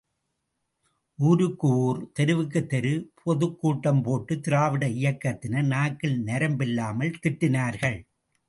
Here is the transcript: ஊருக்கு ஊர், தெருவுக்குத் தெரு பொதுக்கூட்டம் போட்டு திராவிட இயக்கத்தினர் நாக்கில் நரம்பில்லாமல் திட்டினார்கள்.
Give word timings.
ஊருக்கு 1.19 1.67
ஊர், 1.67 2.11
தெருவுக்குத் 2.19 2.69
தெரு 2.69 2.93
பொதுக்கூட்டம் 3.23 4.01
போட்டு 4.01 4.39
திராவிட 4.39 4.87
இயக்கத்தினர் 4.87 5.67
நாக்கில் 5.67 6.23
நரம்பில்லாமல் 6.25 7.13
திட்டினார்கள். 7.23 7.99